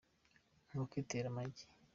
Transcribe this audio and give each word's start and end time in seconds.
inkoko 0.71 0.93
itera 1.03 1.25
amagi 1.31 1.65